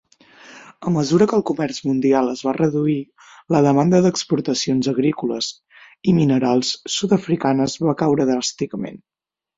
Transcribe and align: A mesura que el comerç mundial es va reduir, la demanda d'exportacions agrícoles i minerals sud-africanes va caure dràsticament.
A 0.91 0.93
mesura 0.93 1.27
que 1.31 1.35
el 1.39 1.43
comerç 1.49 1.79
mundial 1.89 2.31
es 2.31 2.41
va 2.47 2.53
reduir, 2.57 2.97
la 3.57 3.61
demanda 3.67 4.01
d'exportacions 4.05 4.89
agrícoles 4.95 5.51
i 6.13 6.17
minerals 6.23 6.75
sud-africanes 6.95 7.77
va 7.89 7.97
caure 8.03 8.29
dràsticament. 8.33 8.99